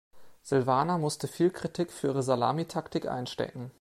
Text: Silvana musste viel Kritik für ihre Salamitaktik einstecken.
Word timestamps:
Silvana 0.41 0.97
musste 0.97 1.27
viel 1.27 1.51
Kritik 1.51 1.91
für 1.91 2.07
ihre 2.07 2.23
Salamitaktik 2.23 3.07
einstecken. 3.07 3.69